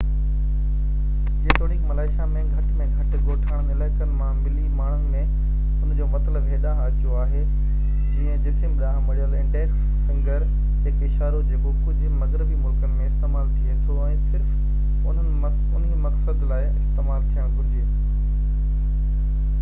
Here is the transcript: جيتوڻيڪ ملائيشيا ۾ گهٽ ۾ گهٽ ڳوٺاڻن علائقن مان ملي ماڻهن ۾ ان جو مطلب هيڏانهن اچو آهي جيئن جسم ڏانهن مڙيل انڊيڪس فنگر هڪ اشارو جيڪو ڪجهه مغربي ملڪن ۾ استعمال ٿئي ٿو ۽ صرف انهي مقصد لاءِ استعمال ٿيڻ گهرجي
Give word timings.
جيتوڻيڪ 1.41 1.81
ملائيشيا 1.89 2.25
۾ 2.29 2.39
گهٽ 2.53 2.69
۾ 2.77 2.85
گهٽ 2.93 3.11
ڳوٺاڻن 3.25 3.67
علائقن 3.73 4.13
مان 4.21 4.37
ملي 4.45 4.63
ماڻهن 4.77 5.03
۾ 5.17 5.19
ان 5.25 5.91
جو 5.99 6.07
مطلب 6.13 6.47
هيڏانهن 6.53 6.87
اچو 6.87 7.13
آهي 7.25 7.41
جيئن 8.15 8.41
جسم 8.47 8.71
ڏانهن 8.79 9.05
مڙيل 9.11 9.35
انڊيڪس 9.41 9.83
فنگر 10.07 10.45
هڪ 10.87 11.07
اشارو 11.09 11.41
جيڪو 11.51 11.73
ڪجهه 11.83 12.15
مغربي 12.23 12.57
ملڪن 12.63 12.95
۾ 13.03 13.09
استعمال 13.11 13.51
ٿئي 13.59 13.77
ٿو 13.91 13.99
۽ 14.07 14.15
صرف 14.31 15.11
انهي 15.17 15.99
مقصد 16.07 16.49
لاءِ 16.53 16.65
استعمال 16.83 17.29
ٿيڻ 17.37 17.53
گهرجي 17.61 17.87